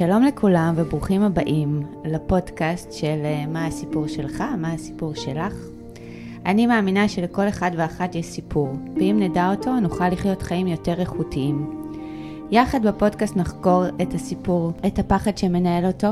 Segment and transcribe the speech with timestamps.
[0.00, 5.54] שלום לכולם וברוכים הבאים לפודקאסט של אה, מה הסיפור שלך, מה הסיפור שלך.
[6.46, 11.80] אני מאמינה שלכל אחד ואחת יש סיפור, ואם נדע אותו נוכל לחיות חיים יותר איכותיים.
[12.50, 16.10] יחד בפודקאסט נחקור את הסיפור, את הפחד שמנהל אותו,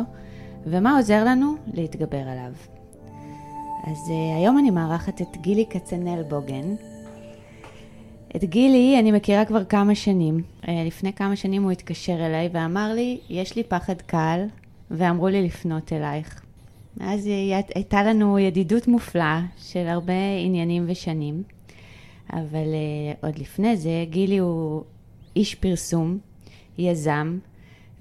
[0.66, 2.52] ומה עוזר לנו להתגבר עליו.
[3.84, 6.74] אז uh, היום אני מארחת את גילי כצנל בוגן.
[8.36, 10.42] את גילי אני מכירה כבר כמה שנים.
[10.62, 14.44] Uh, לפני כמה שנים הוא התקשר אליי ואמר לי, יש לי פחד קל,
[14.90, 16.42] ואמרו לי לפנות אלייך.
[17.00, 17.28] אז
[17.74, 20.12] הייתה לנו ידידות מופלאה של הרבה
[20.44, 21.42] עניינים ושנים.
[22.32, 24.82] אבל uh, עוד לפני זה, גילי הוא
[25.36, 26.18] איש פרסום,
[26.78, 27.38] יזם,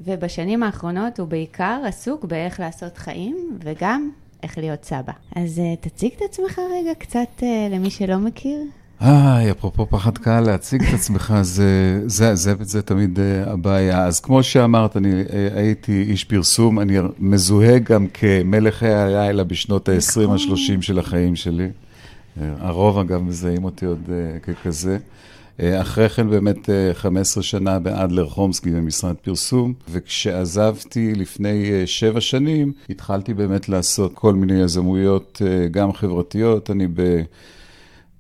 [0.01, 4.11] ובשנים האחרונות הוא בעיקר עסוק באיך לעשות חיים, וגם
[4.43, 5.13] איך להיות סבא.
[5.35, 8.59] אז uh, תציג את עצמך רגע קצת למי שלא מכיר.
[8.99, 14.05] היי, אפרופו פחד קהל, להציג את עצמך, זה, זה, זה, זה, תמיד uh, הבעיה.
[14.05, 20.21] אז כמו שאמרת, אני uh, הייתי איש פרסום, אני מזוהה גם כמלך הלילה בשנות ה-20
[20.21, 20.31] נכון.
[20.31, 21.67] ה-30 של החיים שלי.
[21.67, 24.09] Uh, הרוב, אגב, מזהים אותי עוד
[24.41, 24.97] ככזה.
[25.59, 32.71] אחרי כן באמת uh, 15 שנה באדלר חומסקי במשרד פרסום, וכשעזבתי לפני uh, שבע שנים,
[32.89, 36.71] התחלתי באמת לעשות כל מיני יזמויות, גם חברתיות.
[36.71, 37.21] אני ב...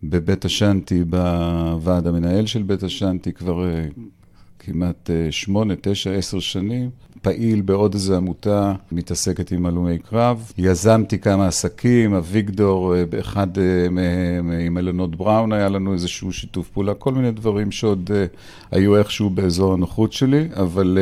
[0.03, 3.99] בבית השנטי, בוועד המנהל של בית השנטי, כבר uh,
[4.59, 6.89] כמעט uh, שמונה, תשע, עשר שנים.
[7.21, 10.51] פעיל בעוד איזו עמותה, מתעסקת עם הלומי קרב.
[10.57, 13.47] יזמתי כמה עסקים, אביגדור, uh, באחד
[13.91, 18.11] מהם, עם אלונות בראון היה לנו איזשהו שיתוף פעולה, כל מיני דברים שעוד
[18.71, 20.97] היו איכשהו באזור הנוחות שלי, אבל...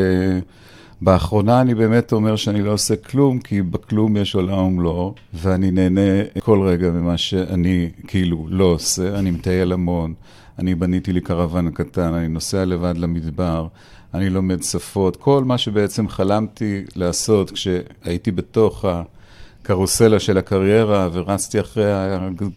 [1.05, 6.01] באחרונה אני באמת אומר שאני לא עושה כלום, כי בכלום יש עולם ומלואו, ואני נהנה
[6.39, 9.19] כל רגע ממה שאני כאילו לא עושה.
[9.19, 10.13] אני מטייל המון,
[10.59, 13.67] אני בניתי לי קרוון קטן, אני נוסע לבד למדבר,
[14.13, 21.91] אני לומד שפות, כל מה שבעצם חלמתי לעשות כשהייתי בתוך הקרוסלה של הקריירה ורצתי אחרי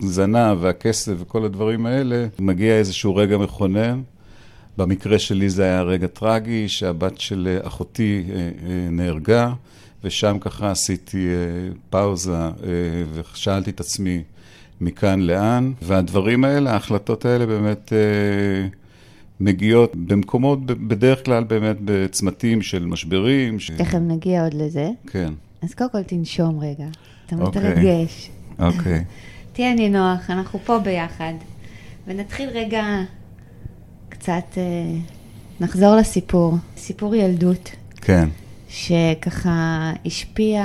[0.03, 4.01] הזנב והכסף וכל הדברים האלה, מגיע איזשהו רגע מכונן.
[4.78, 8.24] במקרה שלי זה היה רגע טרגי, שהבת של אחותי
[8.90, 9.52] נהרגה,
[10.05, 11.28] ושם ככה עשיתי
[11.90, 12.48] פאוזה
[13.12, 14.22] ושאלתי את עצמי
[14.80, 17.92] מכאן לאן, והדברים האלה, ההחלטות האלה באמת
[19.40, 23.60] מגיעות במקומות, בדרך כלל באמת בצמתים של משברים.
[23.60, 23.70] ש...
[23.70, 24.90] תכף נגיע עוד לזה.
[25.06, 25.33] כן.
[25.62, 26.86] אז קודם כל תנשום רגע,
[27.27, 27.70] אתה אוקיי.
[27.70, 28.30] מתרגש.
[28.58, 29.05] אוקיי.
[29.52, 31.33] תהיה נינוח, אנחנו פה ביחד.
[32.06, 32.84] ונתחיל רגע
[34.18, 34.62] קצת, אה,
[35.61, 38.29] נחזור לסיפור, סיפור ילדות, כן.
[38.68, 40.64] שככה השפיע,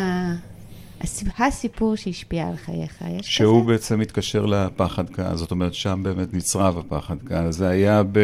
[1.39, 3.71] הסיפור שהשפיע על חייך, יש שהוא כזה?
[3.71, 7.51] בעצם מתקשר לפחד קהל, זאת אומרת, שם באמת נצרב הפחד קהל.
[7.51, 8.19] זה היה ב...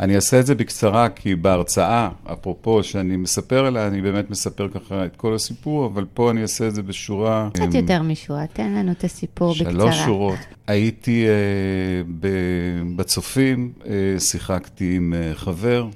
[0.00, 5.04] אני אעשה את זה בקצרה, כי בהרצאה, אפרופו, שאני מספר עליה, אני באמת מספר ככה
[5.04, 7.48] את כל הסיפור, אבל פה אני אעשה את זה בשורה...
[7.52, 9.72] קצת אמ, יותר משורה, תן לנו את הסיפור בקצרה.
[9.72, 10.38] שלוש שורות.
[10.66, 11.32] הייתי אה,
[12.20, 12.28] ב...
[12.96, 15.86] בצופים, אה, שיחקתי עם אה, חבר.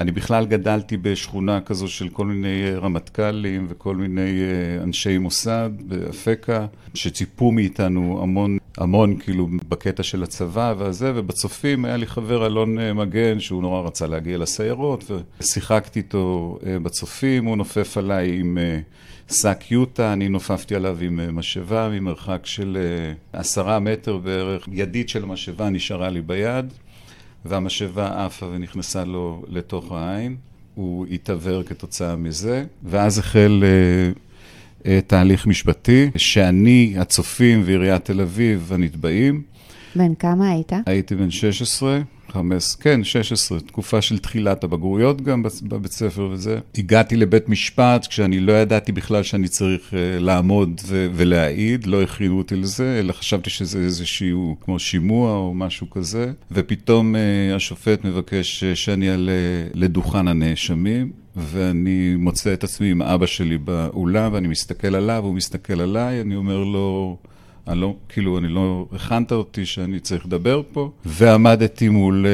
[0.00, 5.70] אני בכלל גדלתי בשכונה כזו של כל מיני אה, רמטכ"לים וכל מיני אה, אנשי מוסד
[5.80, 12.78] באפקה, שציפו מאיתנו המון, המון כאילו בקטע של הצבא והזה, ובצופים היה לי חבר אלון
[12.78, 15.10] אה, מגן, שהוא נורא רצה להגיע לסיירות,
[15.40, 18.58] ושיחקתי איתו בצופים, הוא נופף עליי עם...
[19.32, 22.78] שק יוטה, אני נופפתי עליו עם משאבה ממרחק של
[23.32, 24.68] עשרה מטר בערך.
[24.72, 26.72] ידית של המשאבה נשארה לי ביד,
[27.44, 30.36] והמשאבה עפה ונכנסה לו לתוך העין.
[30.74, 34.12] הוא התעוור כתוצאה מזה, ואז החל אה,
[34.86, 39.42] אה, תהליך משפטי, שאני, הצופים ועיריית תל אביב, הנתבעים.
[39.96, 40.72] בן כמה היית?
[40.86, 46.58] הייתי בן 16, 15, כן, 16, תקופה של תחילת הבגרויות גם בבית ספר וזה.
[46.78, 52.38] הגעתי לבית משפט כשאני לא ידעתי בכלל שאני צריך uh, לעמוד ו- ולהעיד, לא הכינו
[52.38, 57.18] אותי לזה, אלא חשבתי שזה איזשהו כמו שימוע או משהו כזה, ופתאום uh,
[57.56, 59.32] השופט מבקש uh, שאני אעלה
[59.74, 61.12] לדוכן הנאשמים.
[61.36, 66.36] ואני מוצא את עצמי עם אבא שלי באולם, ואני מסתכל עליו, הוא מסתכל עליי, אני
[66.36, 67.16] אומר לו,
[67.68, 72.26] אני לא, כאילו, אני לא, הכנת אותי שאני צריך לדבר פה, ועמדתי מול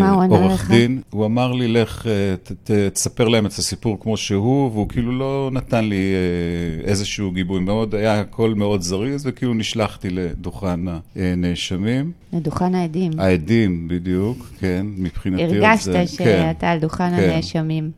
[0.00, 0.70] אה, עורך לך?
[0.70, 1.00] דין.
[1.10, 5.18] הוא אמר לי, לך, אה, ת, ת, תספר להם את הסיפור כמו שהוא, והוא כאילו
[5.18, 10.80] לא נתן לי אה, איזשהו גיבוי מאוד, היה הכל מאוד זריז, וכאילו נשלחתי לדוכן
[11.16, 12.12] הנאשמים.
[12.32, 13.12] לדוכן העדים.
[13.18, 15.42] העדים, בדיוק, כן, מבחינתי.
[15.42, 16.44] הרגשת זה- כן.
[16.54, 17.30] שאתה על דוכן כן.
[17.30, 17.90] הנאשמים.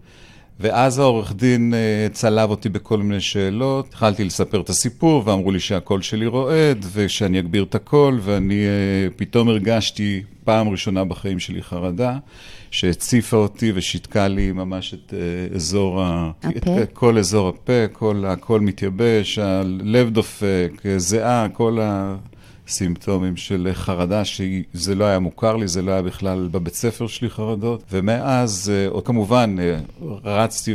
[0.61, 5.61] ואז העורך דין אה, צלב אותי בכל מיני שאלות, התחלתי לספר את הסיפור, ואמרו לי
[5.61, 11.63] שהקול שלי רועד, ושאני אגביר את הקול, ואני אה, פתאום הרגשתי פעם ראשונה בחיים שלי
[11.63, 12.19] חרדה,
[12.71, 16.31] שהציפה אותי ושיתקה לי ממש את uh, אזור ה...
[16.43, 16.83] הפה?
[16.83, 21.79] את כל אזור הפה, כל, הכל מתייבש, הלב דופק, זיעה, כל
[22.69, 27.31] הסימפטומים של חרדה, שזה לא היה מוכר לי, זה לא היה בכלל בבית ספר שלי
[27.31, 27.85] חרדות.
[27.93, 30.75] ומאז, uh, כמובן, uh, רצתי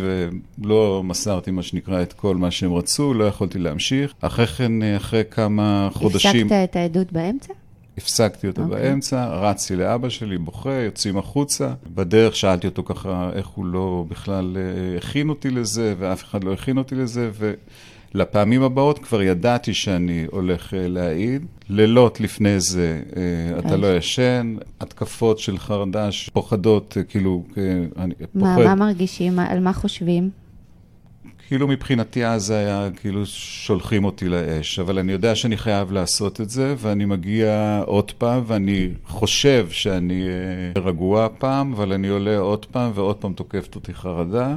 [0.62, 4.14] ולא מסרתי, מה שנקרא, את כל מה שהם רצו, לא יכולתי להמשיך.
[4.22, 6.46] אחרי כן, אחרי כמה חודשים...
[6.46, 7.54] הפסקת את העדות באמצע?
[7.98, 8.66] הפסקתי אותו okay.
[8.66, 8.82] אוקיי.
[8.82, 11.74] באמצע, רצתי לאבא שלי, בוכה, יוצאים החוצה.
[11.94, 16.54] בדרך שאלתי אותו ככה איך הוא לא בכלל אה, הכין אותי לזה, ואף אחד לא
[16.54, 17.30] הכין אותי לזה,
[18.16, 21.46] ולפעמים הבאות כבר ידעתי שאני הולך אה, להעיד.
[21.70, 23.60] לילות לפני זה okay.
[23.60, 27.44] אתה לא ישן, התקפות של חרדש, פוחדות, אה, כאילו,
[27.98, 28.66] אני מה, פוחד.
[28.66, 29.40] מה מרגישים?
[29.40, 30.30] על מה חושבים?
[31.50, 36.42] כאילו מבחינתי אז זה היה כאילו שולחים אותי לאש, אבל אני יודע שאני חייב לעשות
[36.42, 42.38] את זה, ואני מגיע עוד פעם, ואני חושב שאני אה, רגוע הפעם, אבל אני עולה
[42.38, 44.56] עוד פעם, ועוד פעם תוקפת אותי חרדה,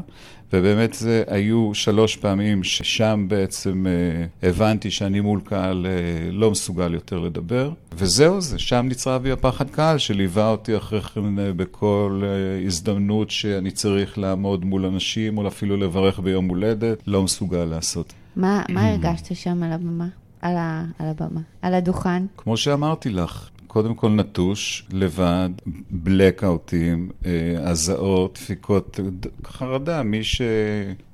[0.52, 6.94] ובאמת זה היו שלוש פעמים ששם בעצם אה, הבנתי שאני מול קהל אה, לא מסוגל
[6.94, 12.22] יותר לדבר, וזהו זה, שם נצרב בי הפחד קהל שליווה אותי אחרי כן אה, בכל
[12.66, 18.12] הזדמנות שאני צריך לעמוד מול אנשים, או אפילו לברך ביום הולדת, לא מסוגל לעשות.
[18.36, 20.08] מה, מה הרגשת שם על הבמה?
[20.42, 22.22] על, ה, על הבמה, על הדוכן?
[22.36, 25.50] כמו שאמרתי לך, קודם כל נטוש, לבד,
[25.90, 27.30] בלקאוטים, אה,
[27.70, 29.00] הזעות, דפיקות,
[29.46, 30.02] חרדה.
[30.02, 30.42] מי, ש...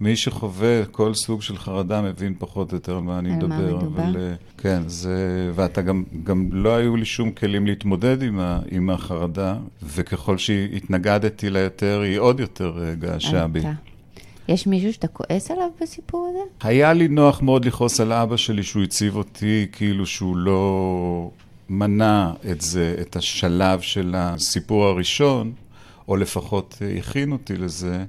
[0.01, 3.49] מי שחווה כל סוג של חרדה מבין פחות או יותר על מה אני על מדבר.
[3.49, 4.03] מה מדובר.
[4.03, 5.51] אבל, אה, כן, זה...
[5.55, 8.61] ואתה גם, גם לא היו לי שום כלים להתמודד עם, ה...
[8.71, 13.61] עם החרדה, וככל שהתנגדתי לה יותר, היא עוד יותר אה, געשה בי.
[14.49, 16.69] יש מישהו שאתה כועס עליו בסיפור הזה?
[16.69, 21.31] היה לי נוח מאוד לכעוס על אבא שלי שהוא הציב אותי, כאילו שהוא לא
[21.69, 25.53] מנע את זה, את השלב של הסיפור הראשון,
[26.09, 28.05] או לפחות הכין אותי לזה,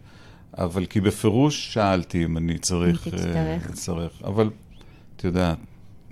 [0.58, 3.08] אבל כי בפירוש שאלתי אם אני צריך...
[3.08, 3.36] אם תצטרך.
[3.36, 4.22] אה, לצטרך.
[4.24, 4.50] אבל,
[5.16, 5.58] את יודעת,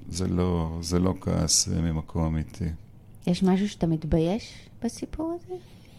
[0.09, 2.69] זה לא, זה לא כעס ממקום אמיתי.
[3.27, 4.53] יש משהו שאתה מתבייש
[4.83, 5.53] בסיפור הזה?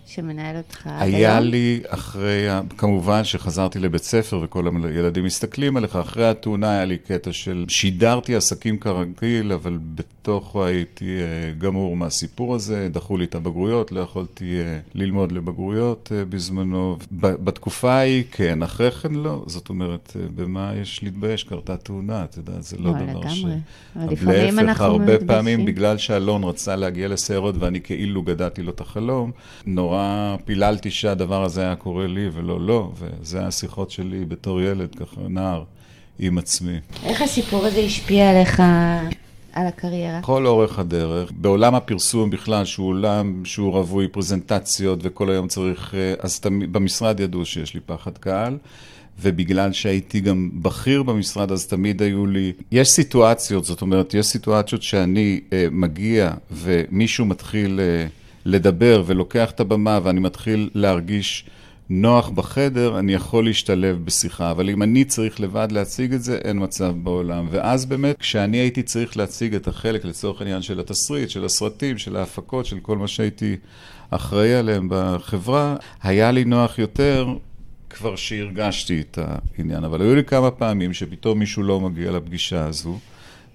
[0.08, 1.48] שמנהל אותך עד היה היום?
[1.48, 2.46] לי אחרי,
[2.78, 8.34] כמובן שחזרתי לבית ספר וכל הילדים מסתכלים עליך, אחרי התאונה היה לי קטע של שידרתי
[8.34, 14.60] עסקים כרגיל, אבל בתוכו הייתי אה, גמור מהסיפור הזה, דחו לי את הבגרויות, לא יכולתי
[14.60, 16.96] אה, ללמוד לבגרויות אה, בזמנו.
[17.12, 19.44] בתקופה ההיא כן, אחרי כן לא.
[19.46, 21.44] זאת אומרת, במה יש להתבייש?
[21.44, 23.44] קרתה תאונה, את יודעת, זה לא, דבר ש...
[23.44, 23.56] לגמרי.
[23.96, 25.26] להפך, הרבה מתביישים.
[25.26, 29.30] פעמים, בגלל שאלון רצה להגיע לסיירות ואני כאילו גדעתי לו את החלום,
[29.66, 29.97] נורא
[30.44, 35.64] פיללתי שהדבר הזה היה קורה לי ולא לו, וזה השיחות שלי בתור ילד, ככה נער,
[36.18, 36.78] עם עצמי.
[37.04, 38.62] איך הסיפור הזה השפיע עליך,
[39.52, 40.22] על הקריירה?
[40.22, 46.14] כל אורך הדרך, בעולם הפרסום בכלל, שהוא עולם שהוא רווי פרזנטציות וכל היום צריך, אה,
[46.20, 48.56] אז תמיד, במשרד ידעו שיש לי פחד קהל.
[49.20, 52.52] ובגלל שהייתי גם בכיר במשרד, אז תמיד היו לי...
[52.72, 58.06] יש סיטואציות, זאת אומרת, יש סיטואציות שאני אה, מגיע ומישהו מתחיל אה,
[58.48, 61.44] לדבר ולוקח את הבמה ואני מתחיל להרגיש
[61.90, 64.50] נוח בחדר, אני יכול להשתלב בשיחה.
[64.50, 67.46] אבל אם אני צריך לבד להציג את זה, אין מצב בעולם.
[67.50, 72.16] ואז באמת, כשאני הייתי צריך להציג את החלק, לצורך העניין של התסריט, של הסרטים, של
[72.16, 73.56] ההפקות, של כל מה שהייתי
[74.10, 77.26] אחראי עליהם בחברה, היה לי נוח יותר
[77.90, 82.98] כבר שהרגשתי את העניין, אבל היו לי כמה פעמים שפתאום מישהו לא מגיע לפגישה הזו,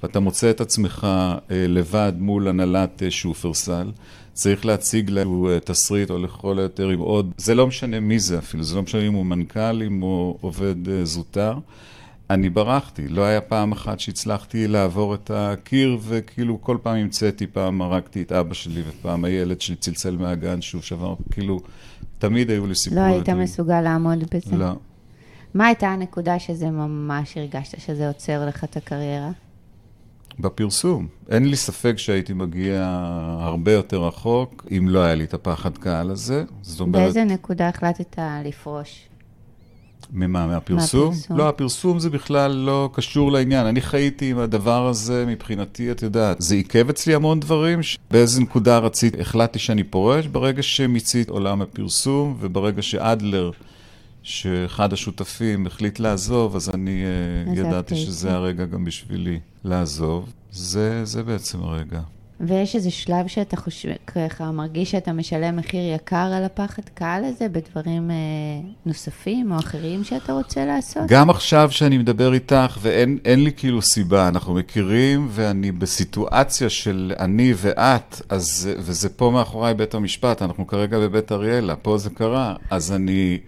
[0.03, 1.07] ואתה מוצא את עצמך
[1.51, 3.91] אה, לבד מול הנהלת אה, שופרסל,
[4.33, 8.37] צריך להציג לנו אה, תסריט או לכל היותר עם עוד, זה לא משנה מי זה
[8.37, 11.57] אפילו, זה לא משנה אם הוא מנכ"ל, אם הוא עובד זוטר.
[12.29, 17.81] אני ברחתי, לא היה פעם אחת שהצלחתי לעבור את הקיר, וכאילו כל פעם המצאתי, פעם
[17.81, 21.59] הרגתי את אבא שלי, ופעם הילד שלי צלצל מהגן שוב שבר, כאילו,
[22.19, 23.05] תמיד היו לי לא סיפורים.
[23.05, 24.55] היית מסוגל לעמוד בזה?
[24.55, 24.75] לא.
[25.53, 29.31] מה הייתה הנקודה שזה ממש הרגשת שזה עוצר לך את הקריירה?
[30.39, 31.07] בפרסום.
[31.29, 32.85] אין לי ספק שהייתי מגיע
[33.39, 36.43] הרבה יותר רחוק, אם לא היה לי את הפחד קהל הזה.
[36.61, 39.07] זאת אומרת, באיזה נקודה החלטת לפרוש?
[40.11, 41.09] ממה, מהפרסום?
[41.09, 41.37] מהפרסום.
[41.37, 43.65] לא, הפרסום זה בכלל לא קשור לעניין.
[43.65, 47.79] אני חייתי עם הדבר הזה, מבחינתי, את יודעת, זה עיכב אצלי המון דברים.
[48.11, 53.51] באיזה נקודה רציתי, החלטתי שאני פורש, ברגע שמיצית עולם הפרסום, וברגע שאדלר,
[54.23, 57.03] שאחד השותפים החליט לעזוב, אז אני
[57.47, 57.95] אה, ידעתי.
[57.95, 60.33] שזה הרגע גם בשבילי לעזוב.
[60.51, 61.99] זה, זה בעצם הרגע.
[62.39, 67.49] ויש איזה שלב שאתה חושב, ככה מרגיש שאתה משלם מחיר יקר על הפחד קהל הזה
[67.49, 68.15] בדברים אה,
[68.85, 71.03] נוספים או אחרים שאתה רוצה לעשות?
[71.07, 77.53] גם עכשיו שאני מדבר איתך, ואין לי כאילו סיבה, אנחנו מכירים, ואני בסיטואציה של אני
[77.57, 82.91] ואת, אז, וזה פה מאחוריי בית המשפט, אנחנו כרגע בבית אריאלה, פה זה קרה, אז
[82.91, 83.39] אני,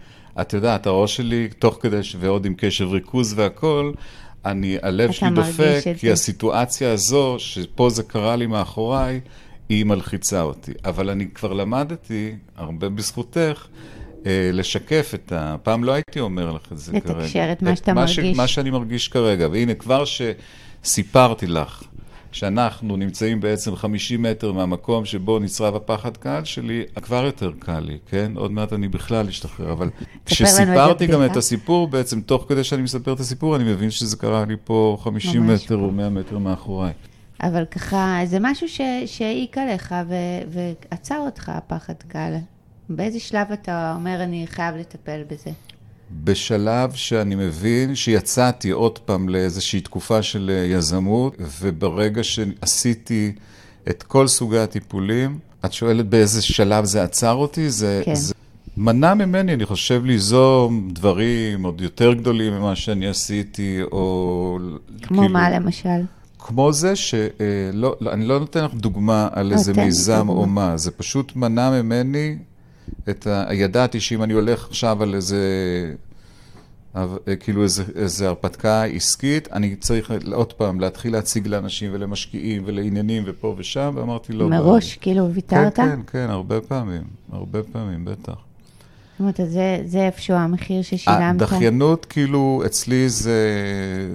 [0.42, 3.94] את יודעת, הראש שלי, תוך כדי, ועוד עם קשב ריכוז והכול,
[4.46, 9.20] אני, הלב שלי דופק, כי הסיטואציה הזו, שפה זה קרה לי מאחוריי,
[9.70, 10.72] היא מלחיצה אותי.
[10.86, 13.68] אבל אני כבר למדתי, הרבה בזכותך,
[14.26, 15.56] אה, לשקף את ה...
[15.64, 17.20] פעם לא הייתי אומר לך את זה כרגע.
[17.20, 18.36] לתקשר את מה שאתה מה מרגיש.
[18.36, 18.38] ש...
[18.38, 19.48] מה שאני מרגיש כרגע.
[19.52, 21.84] והנה, כבר שסיפרתי לך
[22.36, 27.98] שאנחנו נמצאים בעצם 50 מטר מהמקום שבו נצרב הפחד קהל שלי, כבר יותר קל לי,
[28.10, 28.32] כן?
[28.36, 29.90] עוד מעט אני בכלל אשתחרר, אבל
[30.26, 34.46] כשסיפרתי גם את הסיפור, בעצם תוך כדי שאני מספר את הסיפור, אני מבין שזה קרה
[34.46, 36.94] לי פה 50 מטר או 100 מטר מאחוריי.
[37.44, 38.68] אבל ככה, זה משהו
[39.06, 40.60] שהעיק עליך ו-
[40.92, 42.36] ועצר אותך, הפחד קהל.
[42.90, 45.50] באיזה שלב אתה אומר, אני חייב לטפל בזה?
[46.12, 53.32] בשלב שאני מבין שיצאתי עוד פעם לאיזושהי תקופה של אה, יזמות, וברגע שעשיתי
[53.90, 57.70] את כל סוגי הטיפולים, את שואלת באיזה שלב זה עצר אותי?
[57.70, 58.16] זה, כן.
[58.16, 58.34] זה
[58.78, 64.58] מנע ממני, אני חושב, ליזום דברים עוד יותר גדולים ממה שאני עשיתי, או...
[65.02, 66.02] כמו כאילו, מה למשל?
[66.40, 70.78] כמו זה שלא, אה, לא, אני לא נותן לך דוגמה על איזה מיזם או מה,
[70.78, 72.38] זה פשוט מנע ממני
[73.10, 73.54] את ה...
[73.54, 75.40] ידעתי שאם אני הולך עכשיו על איזה...
[77.40, 83.56] כאילו איזה, איזה הרפתקה עסקית, אני צריך עוד פעם להתחיל להציג לאנשים ולמשקיעים ולעניינים ופה
[83.58, 84.50] ושם, ואמרתי לא.
[84.50, 85.76] מראש, כאילו ויתרת?
[85.76, 88.34] כן, כן, כן, הרבה פעמים, הרבה פעמים, בטח.
[88.34, 91.42] זאת אומרת, זה, זה איפשהו המחיר ששילמת?
[91.42, 93.40] הדחיינות, כאילו, אצלי זה,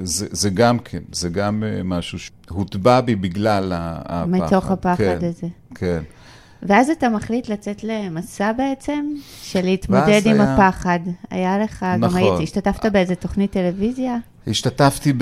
[0.02, 4.28] זה, זה גם כן, זה גם אה, משהו שהוטבע בי בגלל הפחד.
[4.28, 5.46] מתוך הפחד כן, הזה.
[5.74, 6.02] כן.
[6.62, 10.54] ואז אתה מחליט לצאת למסע בעצם, של להתמודד עם היה...
[10.54, 11.00] הפחד.
[11.30, 12.00] היה לך, נכון.
[12.00, 14.16] גם היית, השתתפת באיזה תוכנית טלוויזיה?
[14.46, 15.12] השתתפתי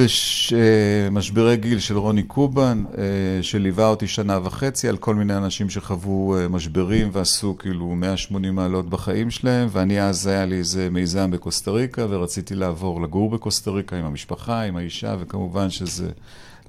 [1.10, 3.02] במשברי גיל של רוני קובן, אה,
[3.42, 8.90] שליווה אותי שנה וחצי על כל מיני אנשים שחוו אה, משברים ועשו כאילו 180 מעלות
[8.90, 13.96] בחיים שלהם, ואני אז היה לי איזה מיזם בקוסטה ריקה, ורציתי לעבור לגור בקוסטה ריקה
[13.96, 16.08] עם המשפחה, עם האישה, וכמובן שזה...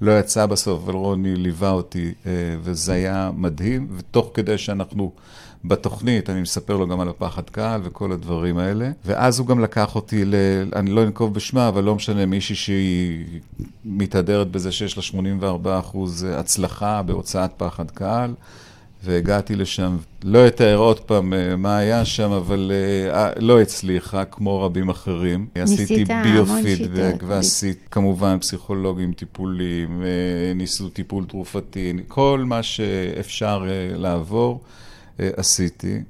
[0.00, 5.12] לא יצא בסוף, אבל רוני ליווה אותי, אה, וזה היה מדהים, ותוך כדי שאנחנו
[5.64, 9.94] בתוכנית, אני מספר לו גם על הפחד קהל וכל הדברים האלה, ואז הוא גם לקח
[9.94, 10.34] אותי ל...
[10.76, 13.24] אני לא אנקוב בשמה, אבל לא משנה, מישהי שהיא
[13.84, 18.34] מתהדרת בזה שיש לה 84 אחוז הצלחה בהוצאת פחד קהל.
[19.04, 22.72] והגעתי לשם, לא אתאר עוד פעם אה, מה היה שם, אבל
[23.10, 25.46] uh, לא הצליחה, כמו רבים אחרים.
[25.56, 27.22] ניסית המון שיטות.
[27.26, 30.02] ועשית כמובן פסיכולוגים, טיפולים,
[30.54, 34.60] ניסו טיפול תרופתי, כל מה שאפשר uh, לעבור.
[35.36, 36.00] עשיתי,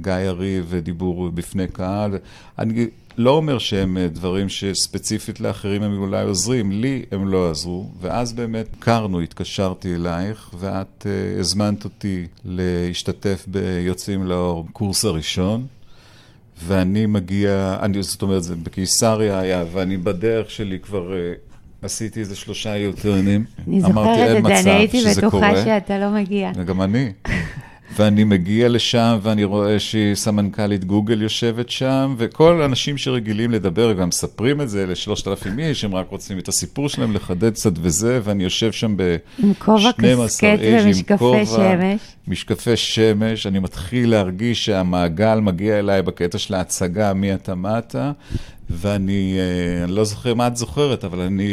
[0.00, 2.18] גיא יריב ודיבור בפני קהל.
[2.58, 2.86] אני
[3.18, 8.32] לא אומר שהם אה, דברים שספציפית לאחרים הם אולי עוזרים, לי הם לא עזרו, ואז
[8.32, 15.66] באמת הכרנו, התקשרתי אלייך, ואת uh, הזמנת אותי להשתתף ביוצאים לאור, קורס הראשון.
[16.64, 22.36] ואני מגיע, אני, זאת אומרת, זה בקיסריה היה, ואני בדרך שלי כבר uh, עשיתי איזה
[22.36, 23.44] שלושה יוטרנים.
[23.68, 26.50] אני זוכרת את זה, אני הייתי בטוחה שאתה לא מגיע.
[26.56, 27.12] וגם אני.
[27.96, 34.08] ואני מגיע לשם ואני רואה שהיא סמנכ"לית גוגל יושבת שם, וכל האנשים שרגילים לדבר גם
[34.08, 38.20] מספרים את זה לשלושת אלפים איש, הם רק רוצים את הסיפור שלהם לחדד קצת וזה,
[38.24, 39.54] ואני יושב שם ב-12 עם
[41.18, 42.00] כובע שמש.
[42.28, 48.12] משקפי שמש, אני מתחיל להרגיש שהמעגל מגיע אליי בקטע של ההצגה מי אתה מה אתה,
[48.70, 51.48] ואני אה, אני לא זוכר מה את זוכרת, אבל אני...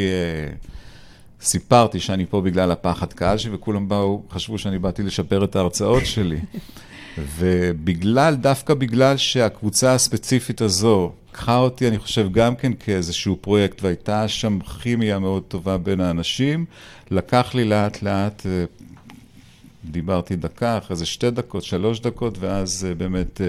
[1.46, 5.56] אה, סיפרתי שאני פה בגלל הפחד קהל שלי, וכולם באו, חשבו שאני באתי לשפר את
[5.56, 6.40] ההרצאות שלי.
[7.38, 14.28] ובגלל, דווקא בגלל שהקבוצה הספציפית הזו לקחה אותי, אני חושב, גם כן כאיזשהו פרויקט, והייתה
[14.28, 16.66] שם כימיה מאוד טובה בין האנשים,
[17.12, 18.66] לקח לי לאט לאט, אה,
[19.86, 23.42] דיברתי דקה, אחרי זה שתי דקות, שלוש דקות, ואז אה, באמת...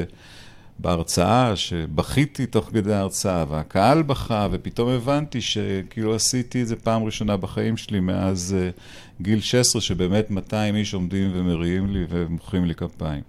[0.77, 7.05] אה, בהרצאה, שבכיתי תוך כדי ההרצאה, והקהל בכה, ופתאום הבנתי שכאילו עשיתי את זה פעם
[7.05, 12.75] ראשונה בחיים שלי מאז uh, גיל 16, שבאמת 200 איש עומדים ומריעים לי ומוחאים לי
[12.75, 13.23] כפיים.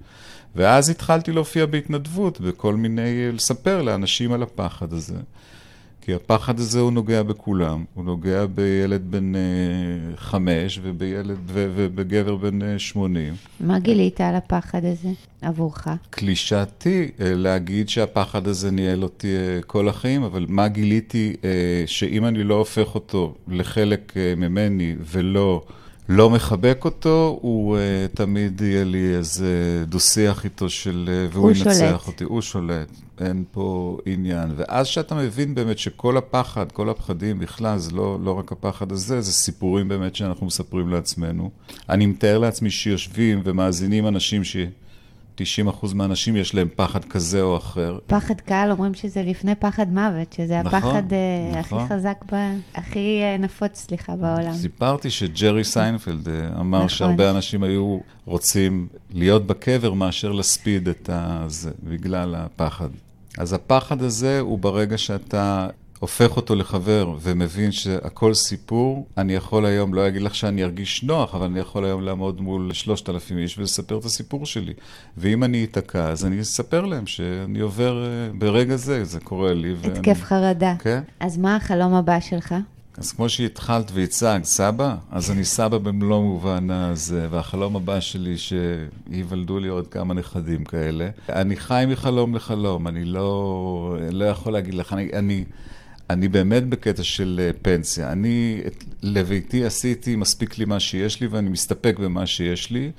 [0.55, 5.17] ואז התחלתי להופיע בהתנדבות בכל מיני, לספר לאנשים על הפחד הזה.
[6.07, 9.37] כי הפחד הזה הוא נוגע בכולם, הוא נוגע בילד בן uh,
[10.17, 13.33] חמש ובילד, ו, ובגבר בן uh, שמונים.
[13.59, 15.09] מה גילית על הפחד הזה
[15.41, 15.87] עבורך?
[16.09, 19.27] קלישאתי uh, להגיד שהפחד הזה ניהל אותי
[19.65, 21.35] כל החיים, אבל מה גיליתי
[21.85, 25.61] שאם אני לא הופך אותו לחלק ממני ולא
[26.09, 31.09] לא מחבק אותו, הוא uh, תמיד יהיה לי איזה דו-שיח איתו של...
[31.31, 32.07] Uh, והוא ינצח שולט.
[32.07, 32.23] אותי.
[32.23, 32.87] הוא שולט.
[33.21, 34.53] אין פה עניין.
[34.55, 39.21] ואז שאתה מבין באמת שכל הפחד, כל הפחדים בכלל, זה לא, לא רק הפחד הזה,
[39.21, 41.49] זה סיפורים באמת שאנחנו מספרים לעצמנו.
[41.89, 44.57] אני מתאר לעצמי שיושבים ומאזינים אנשים ש...
[45.37, 47.97] 90% מהאנשים יש להם פחד כזה או אחר.
[48.07, 51.79] פחד קהל אומרים שזה לפני פחד מוות, שזה נכון, הפחד אה, נכון.
[51.79, 52.35] הכי חזק, ב...
[52.75, 54.53] הכי אה, נפוץ, סליחה, בעולם.
[54.53, 56.89] סיפרתי שג'רי סיינפלד אה, אמר נכון.
[56.89, 61.09] שהרבה אנשים היו רוצים להיות בקבר מאשר להספיד את
[61.47, 62.89] זה, בגלל הפחד.
[63.37, 65.67] אז הפחד הזה הוא ברגע שאתה
[65.99, 71.35] הופך אותו לחבר ומבין שהכל סיפור, אני יכול היום, לא אגיד לך שאני ארגיש נוח,
[71.35, 74.73] אבל אני יכול היום לעמוד מול שלושת אלפים איש ולספר את הסיפור שלי.
[75.17, 79.73] ואם אני אתקע, אז אני אספר להם שאני עובר אה, ברגע זה, זה קורה לי.
[79.81, 80.73] ואני- התקף חרדה.
[80.79, 81.01] כן.
[81.19, 82.55] אז מה החלום הבא שלך?
[82.97, 89.59] אז כמו שהתחלת והצגת, סבא, אז אני סבא במלוא מובן הזה, והחלום הבא שלי שייוולדו
[89.59, 91.09] לי עוד כמה נכדים כאלה.
[91.29, 95.45] אני חי מחלום לחלום, אני לא, לא יכול להגיד לך, אני, אני,
[96.09, 98.11] אני באמת בקטע של אה, פנסיה.
[98.11, 102.91] אני את- לביתי עשיתי, מספיק לי מה שיש לי, ואני מסתפק במה שיש לי,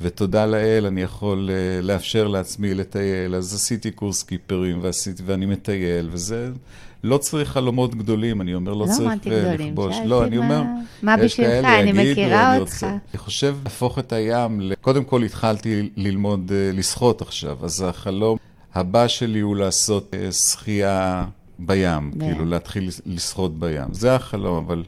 [0.00, 3.34] ותודה לאל, אני יכול אה, לאפשר לעצמי לטייל.
[3.34, 6.50] אז עשיתי קורס קיפרים, ועשיתי, ואני מטייל, וזה...
[7.04, 9.94] לא צריך חלומות גדולים, אני אומר, לא, לא צריך אמרתי אה, גדולים, לכבוש.
[9.96, 10.62] שאלתי לא, אני מה- אומר,
[11.02, 12.72] מה בשבילך, אני מכירה אני אותך.
[12.72, 18.38] רוצה- אני חושב להפוך את הים, ל- קודם כל התחלתי ללמוד לשחות עכשיו, אז החלום
[18.74, 21.24] הבא שלי הוא לעשות שחייה
[21.66, 22.20] בים, בים.
[22.20, 23.92] כאילו להתחיל לשחות בים.
[23.92, 24.84] זה החלום, אבל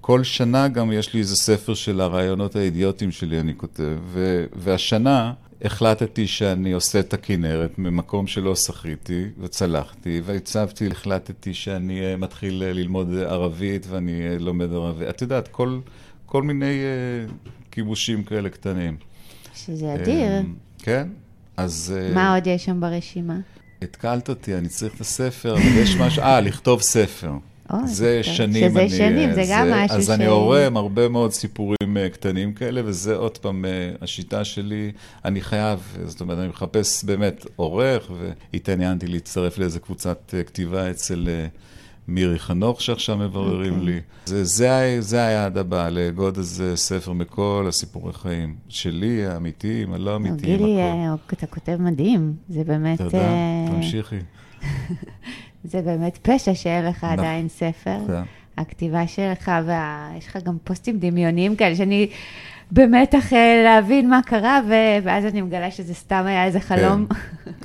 [0.00, 5.32] כל שנה גם יש לי איזה ספר של הרעיונות האידיוטיים שלי, אני כותב, ו- והשנה
[5.64, 12.72] החלטתי שאני עושה את הכנרת ממקום שלא שחיתי וצלחתי, והצבתי, החלטתי שאני אה, מתחיל אה,
[12.72, 15.08] ללמוד ערבית ואני אה, לומד ערבית.
[15.08, 15.80] את יודעת, כל,
[16.26, 17.32] כל מיני אה,
[17.70, 18.96] כיבושים כאלה קטנים.
[19.54, 20.30] שזה אדיר.
[20.78, 21.08] כן,
[21.56, 21.94] אז...
[22.14, 23.36] מה עוד יש שם ברשימה?
[23.82, 27.32] התקלת אותי, אני צריך את הספר, אבל יש משהו, אה, לכתוב ספר.
[27.86, 28.34] זה טוב.
[28.34, 28.90] שנים שזה אני...
[28.90, 33.16] שנים, זה גם משהו אז ש- אני עורם הרבה מאוד סיפורים אה, קטנים כאלה, וזה
[33.16, 33.70] עוד פעם אה,
[34.02, 34.92] השיטה שלי.
[35.24, 38.10] אני חייב, זאת אומרת, אני מחפש באמת עורך,
[38.52, 41.46] והתעניינתי להצטרף לאיזה קבוצת אה, כתיבה אצל אה,
[42.08, 43.86] מירי חנוך, שעכשיו מבררים אוקיי.
[43.86, 44.00] לי.
[44.24, 48.56] זה, זה, זה היעד הבא, לאגוד איזה ספר מכל הסיפורי חיים.
[48.68, 50.98] שלי, האמיתיים, הלא אמיתיים, גילי, הכל.
[50.98, 52.34] אה, אתה כותב מדהים.
[52.48, 52.98] זה באמת...
[52.98, 54.18] תודה, אה, תמשיכי.
[55.64, 57.18] זה באמת פשע שאין לך נכון.
[57.18, 57.98] עדיין ספר.
[58.06, 58.22] כן.
[58.56, 62.08] הכתיבה שלך, ויש לך גם פוסטים דמיוניים כאלה, שאני
[62.70, 63.32] במתח
[63.64, 64.60] להבין מה קרה,
[65.02, 67.06] ואז אני מגלה שזה סתם היה איזה חלום.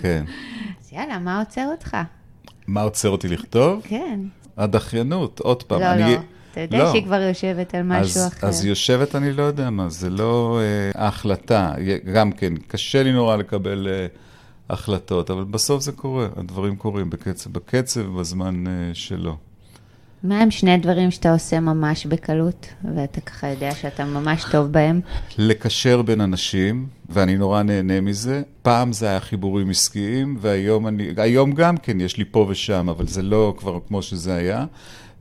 [0.01, 0.23] כן.
[0.81, 1.97] אז יאללה, מה עוצר אותך?
[2.67, 3.81] מה עוצר אותי לכתוב?
[3.83, 4.19] כן.
[4.57, 5.81] הדחיינות, עוד פעם.
[5.81, 6.15] לא, אני...
[6.15, 6.19] לא.
[6.51, 6.91] אתה יודע לא.
[6.91, 8.47] שהיא כבר יושבת על משהו אז, אחר.
[8.47, 11.73] אז יושבת, אני לא יודע מה, זה לא אה, ההחלטה.
[12.13, 14.07] גם כן, קשה לי נורא לקבל אה,
[14.69, 19.37] החלטות, אבל בסוף זה קורה, הדברים קורים בקצב, בקצב, בזמן אה, שלו.
[20.23, 25.01] מה הם שני דברים שאתה עושה ממש בקלות, ואתה ככה יודע שאתה ממש טוב בהם?
[25.37, 28.41] לקשר בין אנשים, ואני נורא נהנה מזה.
[28.61, 33.07] פעם זה היה חיבורים עסקיים, והיום אני, היום גם כן, יש לי פה ושם, אבל
[33.07, 34.65] זה לא כבר כמו שזה היה.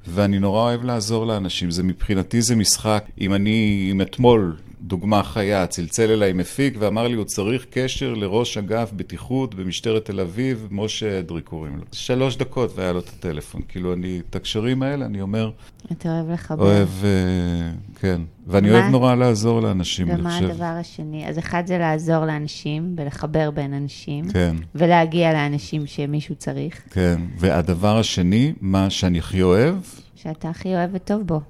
[0.09, 1.70] ואני נורא אוהב לעזור לאנשים.
[1.70, 3.04] זה מבחינתי זה משחק.
[3.20, 4.56] אם אני, אם אתמול,
[4.87, 10.20] דוגמה חיה, צלצל אליי מפיק ואמר לי, הוא צריך קשר לראש אגף בטיחות במשטרת תל
[10.20, 11.83] אביב, משה אדרי קוראים לו.
[11.92, 13.61] שלוש דקות והיה לו את הטלפון.
[13.68, 15.51] כאילו, אני, את הקשרים האלה, אני אומר,
[15.92, 16.64] אתה אוהב לחבר.
[16.64, 17.70] אוהב, אה,
[18.01, 18.20] כן.
[18.46, 20.51] ואני מה- אוהב נורא לעזור לאנשים, אני ומה חושב.
[20.51, 21.29] הדבר השני?
[21.29, 27.20] אז אחד זה לעזור לאנשים ולחבר בין אנשים, כן, ולהגיע לאנשים שמישהו צריך, כן.
[27.38, 29.75] והדבר השני, מה שאני הכי אוהב,
[30.14, 31.40] שאתה הכי אוהב וטוב בו.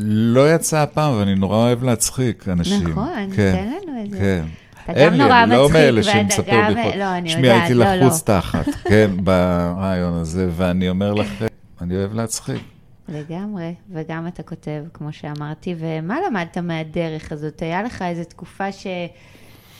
[0.00, 2.88] לא יצא הפעם, ואני נורא אוהב להצחיק אנשים.
[2.88, 4.18] נכון, כן, תן לנו את זה.
[4.18, 4.44] כן.
[4.90, 6.94] אתה גם לי, נורא לא מאלה שמספר גם- בדיחות.
[6.96, 8.40] לא, אני שמי, יודעת, הייתי לא, לחוץ לא.
[8.40, 11.46] תחת, כן, ברעיון הזה, ואני אומר לכם,
[11.80, 12.62] אני אוהב להצחיק.
[13.08, 17.62] לגמרי, וגם אתה כותב, כמו שאמרתי, ומה למדת מהדרך הזאת?
[17.62, 18.86] היה לך איזו תקופה ש...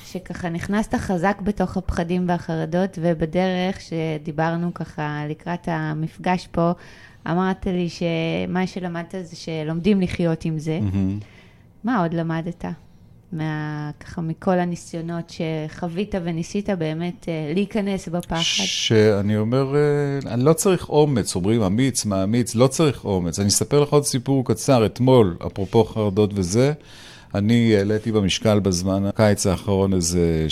[0.07, 6.71] שככה נכנסת חזק בתוך הפחדים והחרדות, ובדרך שדיברנו ככה לקראת המפגש פה,
[7.31, 10.79] אמרת לי שמה שלמדת זה שלומדים לחיות עם זה.
[10.83, 11.19] מהמם.
[11.85, 12.65] מה עוד למדת?
[13.33, 18.41] מה, ככה מכל הניסיונות שחווית וניסית באמת אה, להיכנס בפחד.
[18.65, 23.39] שאני אומר, אה, אני לא צריך אומץ, אומרים אמיץ, מה אמיץ, לא צריך אומץ.
[23.39, 24.87] אני אספר לך עוד סיפור קצר.
[24.87, 26.73] אתמול, אפרופו חרדות וזה,
[27.35, 30.47] אני העליתי במשקל בזמן הקיץ האחרון איזה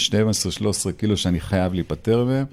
[0.89, 2.47] 12-13 קילו שאני חייב להיפטר מהם.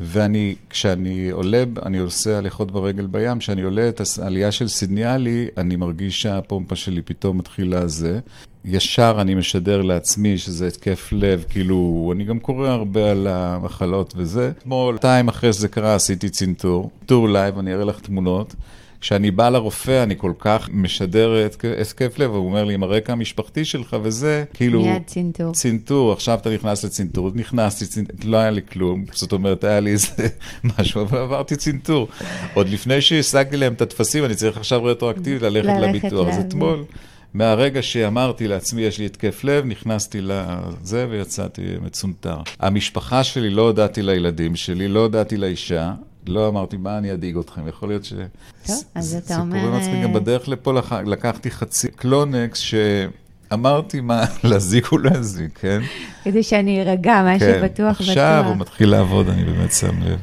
[0.00, 5.48] ואני, כשאני עולה, אני עושה הליכות ברגל בים, כשאני עולה את העלייה של סידנא עלי,
[5.56, 8.20] אני מרגיש שהפומפה שלי פתאום מתחילה זה.
[8.64, 14.52] ישר אני משדר לעצמי שזה התקף לב, כאילו, אני גם קורא הרבה על המחלות וזה.
[14.58, 16.90] אתמול, שתיים אחרי שזה קרה, עשיתי צנתור.
[17.00, 18.54] צנתור live, אני אראה לך תמונות.
[19.00, 21.48] כשאני בא לרופא, אני כל כך משדר
[21.80, 24.82] התקף לב, הוא אומר לי, עם הרקע המשפחתי שלך וזה, כאילו...
[24.82, 25.52] מיד צנתור.
[25.52, 28.04] צנתור, עכשיו אתה נכנס לצנתור, נכנסתי, צנ...
[28.24, 30.08] לא היה לי כלום, זאת אומרת, היה לי איזה
[30.78, 32.08] משהו, אבל עברתי צנתור.
[32.54, 36.28] עוד לפני שהשגתי להם את הטפסים, אני צריך עכשיו רטרואקטיבית ללכת לביטוח.
[36.28, 36.84] אז אתמול...
[37.34, 42.36] מהרגע שאמרתי לעצמי, יש לי התקף לב, נכנסתי לזה ויצאתי מצונתר.
[42.60, 45.92] המשפחה שלי, לא הודעתי לילדים שלי, לא הודעתי לאישה,
[46.28, 47.68] לא אמרתי, מה אני אדאיג אתכם?
[47.68, 48.12] יכול להיות ש...
[48.66, 49.56] טוב, אז אתה אומר...
[49.56, 50.02] סיפורים מצחיקים.
[50.02, 50.92] גם בדרך לפה לח...
[50.92, 55.80] לקחתי חצי קלונקס, שאמרתי מה להזיק או להזיק, כן?
[56.24, 57.58] כדי שאני ארגע, מה כן.
[57.60, 58.00] שבטוח בטוח.
[58.00, 60.18] עכשיו הוא מתחיל לעבוד, אני באמת שם לב.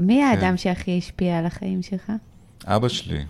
[0.00, 0.22] מי כן.
[0.22, 2.12] האדם שהכי השפיע על החיים שלך?
[2.64, 3.24] אבא שלי,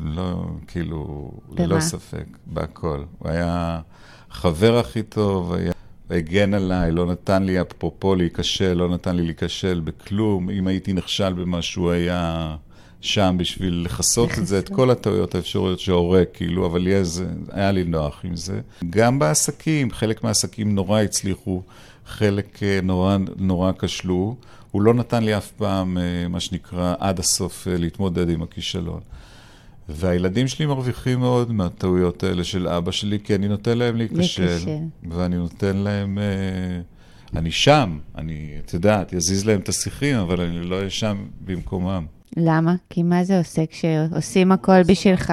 [0.00, 1.66] לא, כאילו, במה?
[1.66, 3.04] ללא ספק, בהכל.
[3.18, 3.80] הוא היה
[4.30, 5.72] החבר הכי טוב, היה...
[6.10, 10.50] הגן עליי, לא נתן לי, אפרופו להיכשל, לא נתן לי להיכשל בכלום.
[10.50, 12.56] אם הייתי נכשל במשהו, היה
[13.00, 17.02] שם בשביל לכסות את זה, את כל הטעויות האפשריות שהורה, כאילו, אבל יהיה
[17.52, 18.60] היה לי נוח עם זה.
[18.90, 21.62] גם בעסקים, חלק מהעסקים נורא הצליחו,
[22.06, 24.36] חלק אה, נורא, נורא כשלו.
[24.70, 29.00] הוא לא נתן לי אף פעם, אה, מה שנקרא, עד הסוף אה, להתמודד עם הכישלון.
[29.88, 34.44] והילדים שלי מרוויחים מאוד מהטעויות האלה של אבא שלי, כי אני נותן להם להיכשל.
[34.44, 34.76] להיכשל.
[35.10, 36.18] ואני נותן להם...
[36.18, 36.80] אה,
[37.36, 42.06] אני שם, אני, את יודעת, אזיז להם את השיחים, אבל אני לא אהיה שם במקומם.
[42.36, 42.74] למה?
[42.90, 45.32] כי מה זה עושה כשעושים הכל בשבילך?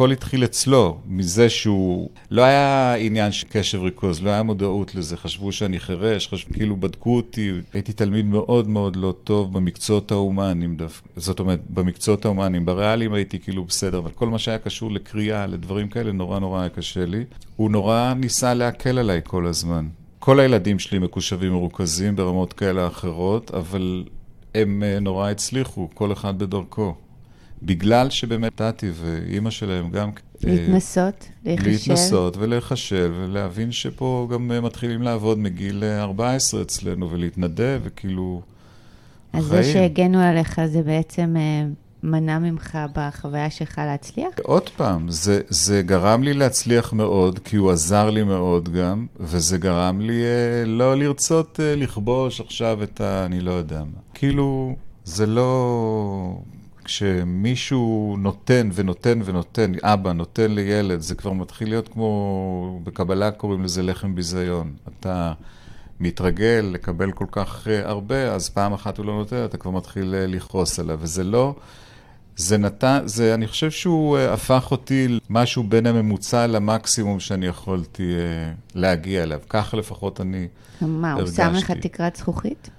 [0.00, 2.10] הכל התחיל אצלו, מזה שהוא...
[2.30, 6.76] לא היה עניין של קשב ריכוז, לא היה מודעות לזה, חשבו שאני חירש, חשבו, כאילו
[6.76, 7.52] בדקו אותי.
[7.72, 11.08] הייתי תלמיד מאוד מאוד לא טוב במקצועות ההומניים דווקא.
[11.16, 15.88] זאת אומרת, במקצועות ההומניים, בריאליים הייתי כאילו בסדר, אבל כל מה שהיה קשור לקריאה, לדברים
[15.88, 17.24] כאלה, נורא נורא היה קשה לי.
[17.56, 19.88] הוא נורא ניסה להקל עליי כל הזמן.
[20.18, 24.04] כל הילדים שלי מקושבים מרוכזים ברמות כאלה אחרות, אבל
[24.54, 26.94] הם אה, נורא הצליחו, כל אחד בדרכו.
[27.62, 30.08] בגלל שבאמת טאטי ואימא שלהם גם...
[30.08, 31.70] אה, להתנסות, להיכשל.
[31.70, 38.42] להתנסות ולהיכשל, ולהבין שפה גם אה, מתחילים לעבוד מגיל אה, 14 אצלנו, ולהתנדב, וכאילו...
[39.32, 39.64] אז זה.
[39.64, 41.66] שהגנו עליך זה בעצם אה,
[42.02, 44.28] מנע ממך בחוויה שלך להצליח?
[44.42, 49.58] עוד פעם, זה, זה גרם לי להצליח מאוד, כי הוא עזר לי מאוד גם, וזה
[49.58, 53.24] גרם לי אה, לא לרצות אה, לכבוש עכשיו את ה...
[53.24, 54.00] אני לא יודע מה.
[54.14, 56.40] כאילו, זה לא...
[56.90, 63.82] כשמישהו נותן ונותן ונותן, אבא נותן לילד, זה כבר מתחיל להיות כמו, בקבלה קוראים לזה
[63.82, 64.72] לחם ביזיון.
[64.88, 65.32] אתה
[66.00, 70.14] מתרגל לקבל כל כך אה, הרבה, אז פעם אחת הוא לא נותן, אתה כבר מתחיל
[70.14, 71.54] אה, לכעוס עליו, וזה לא...
[72.36, 78.14] זה נתן, זה, אני חושב שהוא uh, הפך אותי משהו בין הממוצע למקסימום שאני יכולתי
[78.74, 79.40] להגיע אליו.
[79.48, 80.48] ככה לפחות אני
[80.80, 81.36] מה, הוא הרגשתי.
[81.36, 82.70] שם לך תקרת זכוכית?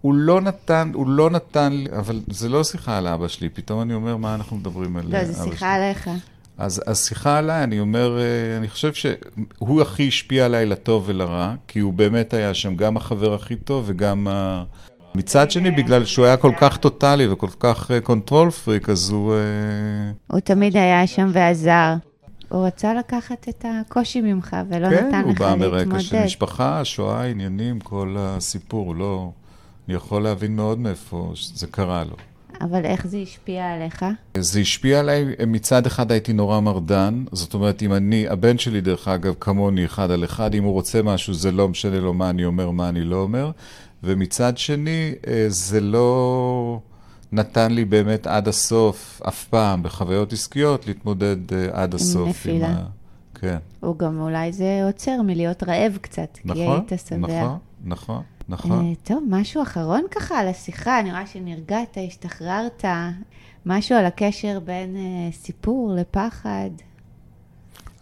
[0.00, 3.82] הוא לא נתן, הוא לא נתן לי, אבל זה לא שיחה על אבא שלי, פתאום
[3.82, 5.84] אני אומר, מה אנחנו מדברים על לא, אה, זו אבא שיחה שלי?
[5.84, 6.10] עליך.
[6.58, 11.78] אז השיחה עליי, אני אומר, אה, אני חושב שהוא הכי השפיע עליי לטוב ולרע, כי
[11.78, 14.64] הוא באמת היה שם גם החבר הכי טוב וגם ה...
[15.14, 19.34] מצד שני, בגלל שהוא היה כל כך טוטאלי וכל כך control freak, אז הוא...
[19.34, 19.38] אה,
[20.26, 21.94] הוא תמיד היה שם ועזר.
[22.48, 26.24] הוא רצה לקחת את הקושי ממך ולא כן, נתן הוא לך בא מרקע של להתמודד.
[26.24, 29.30] משפחה, שואה, עניינים, כל הסיפור, הוא לא...
[29.90, 32.16] אני יכול להבין מאוד מאיפה זה קרה לו.
[32.60, 34.04] אבל איך זה השפיע עליך?
[34.36, 39.08] זה השפיע עליי, מצד אחד הייתי נורא מרדן, זאת אומרת, אם אני, הבן שלי דרך
[39.08, 42.44] אגב, כמוני אחד על אחד, אם הוא רוצה משהו, זה לא משנה לו מה אני
[42.44, 43.50] אומר, מה אני לא אומר,
[44.02, 46.80] ומצד שני, אה, זה לא
[47.32, 52.28] נתן לי באמת עד הסוף, אף פעם, בחוויות עסקיות, להתמודד אה, עד הסוף.
[52.28, 52.68] נפילה.
[52.68, 52.84] ה...
[53.34, 53.58] כן.
[53.80, 57.18] הוא גם אולי זה עוצר מלהיות רעב קצת, כי נכון, היית שבע.
[57.18, 58.86] נכון, נכון, נכון.
[58.86, 62.84] אה, טוב, משהו אחרון ככה על השיחה, אני רואה שנרגעת, השתחררת.
[63.66, 66.70] משהו על הקשר בין אה, סיפור לפחד.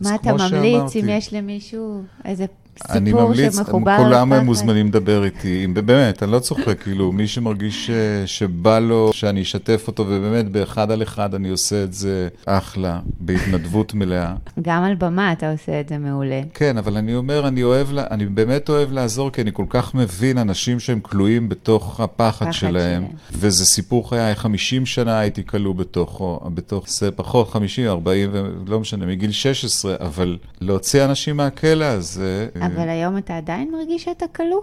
[0.00, 2.44] מה אתה ממליץ שאמרתי- אם יש למישהו איזה
[2.90, 4.44] אני ממליץ, שמחובר כולם לפחד?
[4.44, 7.90] מוזמנים לדבר איתי, באמת, אני לא צוחק, כאילו, מי שמרגיש ש,
[8.26, 13.94] שבא לו שאני אשתף אותו, ובאמת, באחד על אחד אני עושה את זה אחלה, בהתנדבות
[13.94, 14.34] מלאה.
[14.62, 16.40] גם על במה אתה עושה את זה מעולה.
[16.54, 20.38] כן, אבל אני אומר, אני אוהב, אני באמת אוהב לעזור, כי אני כל כך מבין
[20.38, 23.02] אנשים שהם כלואים בתוך הפחד פחד שלהם.
[23.02, 23.04] שלהם.
[23.32, 28.30] וזה סיפור חיי, 50 שנה הייתי כלוא בתוכו, בתוך זה פחות, 50, 40,
[28.66, 32.46] ולא משנה, מגיל 16, אבל להוציא אנשים מהכלא הזה...
[32.74, 34.60] אבל היום אתה עדיין מרגיש שאתה כלוא?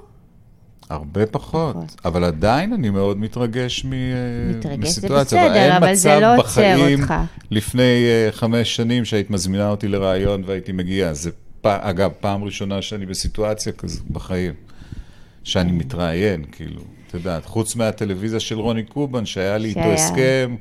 [0.89, 2.01] הרבה פחות, פחות.
[2.05, 3.89] אבל עדיין אני מאוד מתרגש מ-
[4.49, 5.43] מתרגש זה מסיטואציה.
[5.47, 7.13] בסדר, אין אבל זה מצב לא עוצר בחיים אותך.
[7.51, 11.29] לפני אה, חמש שנים שהיית מזמינה אותי לראיון והייתי מגיע, זה
[11.63, 14.53] אגב, פעם ראשונה שאני בסיטואציה כזו בחיים,
[15.43, 19.93] שאני מתראיין, כאילו, את יודעת, חוץ מהטלוויזיה של רוני קובן, שהיה לי איתו שהיה.
[19.93, 20.55] הסכם.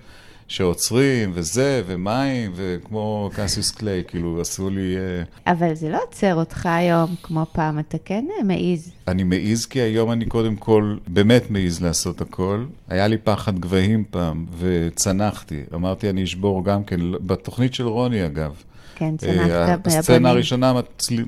[0.49, 4.97] שעוצרים, וזה, ומים, וכמו קסיוס קליי, כאילו, עשו לי...
[4.97, 8.93] אה, אבל זה לא עוצר אותך היום כמו פעם, אתה כן אה, מעז.
[9.09, 12.65] אני מעז כי היום אני קודם כל באמת מעז לעשות הכל.
[12.89, 15.61] היה לי פחד גבהים פעם, וצנחתי.
[15.75, 18.55] אמרתי, אני אשבור גם כן, בתוכנית של רוני אגב.
[18.95, 20.27] כן, אה, צנחת הסצנה ביבונים.
[20.27, 21.25] הראשונה מצל-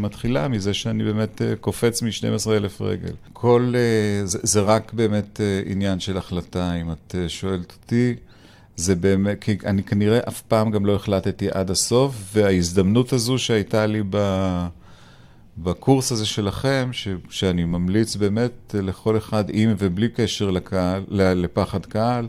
[0.00, 2.50] מתחילה מזה שאני באמת אה, קופץ מ-12,000
[2.84, 3.12] רגל.
[3.32, 8.14] כל, אה, זה, זה רק באמת עניין של החלטה, אם את שואלת אותי.
[8.76, 13.86] זה באמת, כי אני כנראה אף פעם גם לא החלטתי עד הסוף, וההזדמנות הזו שהייתה
[13.86, 14.16] לי ב...
[15.58, 22.26] בקורס הזה שלכם, ש, שאני ממליץ באמת לכל אחד, עם ובלי קשר לקהל, לפחד קהל,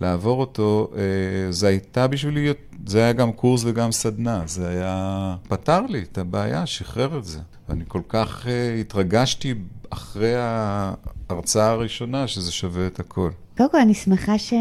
[0.00, 2.52] לעבור אותו, אה, זה הייתה בשבילי,
[2.86, 7.38] זה היה גם קורס וגם סדנה, זה היה, פתר לי את הבעיה, שחרר את זה.
[7.68, 9.54] ואני כל כך אה, התרגשתי
[9.90, 13.30] אחרי ההרצאה הראשונה, שזה שווה את הכל.
[13.56, 14.52] קודם כל, אני שמחה ש...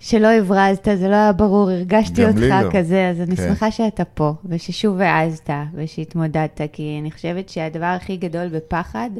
[0.00, 2.70] שלא הברזת, זה לא היה ברור, הרגשתי אותך לא.
[2.72, 3.48] כזה, אז אני כן.
[3.48, 9.10] שמחה שאתה פה, וששוב העזת, ושהתמודדת, כי אני חושבת שהדבר הכי גדול בפחד,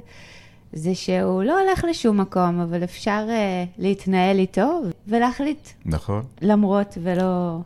[0.73, 6.23] זה שהוא לא הולך לשום מקום, אבל אפשר uh, להתנהל איתו ולהחליט נכון?
[6.43, 7.59] למרות ולא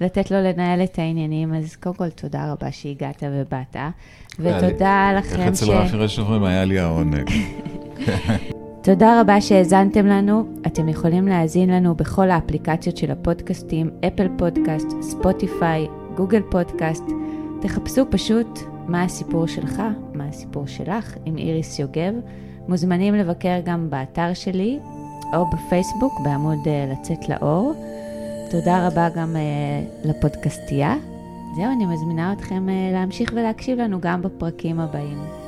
[0.00, 1.54] לתת לו לנהל את העניינים.
[1.54, 3.76] אז קודם כל, תודה רבה שהגעת ובאת,
[4.38, 5.62] ותודה לכם איך ש...
[5.62, 7.30] אצל רפי רשף אומרים, היה לי העונג.
[8.84, 10.48] תודה רבה שהאזנתם לנו.
[10.66, 17.04] אתם יכולים להאזין לנו בכל האפליקציות של הפודקאסטים, אפל פודקאסט, ספוטיפיי, גוגל פודקאסט.
[17.60, 19.82] תחפשו פשוט מה הסיפור שלך,
[20.14, 22.12] מה הסיפור שלך, עם איריס יוגב.
[22.70, 24.78] מוזמנים לבקר גם באתר שלי,
[25.32, 27.74] או בפייסבוק, בעמוד אה, לצאת לאור.
[28.50, 29.40] תודה רבה גם אה,
[30.04, 30.94] לפודקאסטייה.
[31.56, 35.39] זהו, אני מזמינה אתכם אה, להמשיך ולהקשיב לנו גם בפרקים הבאים.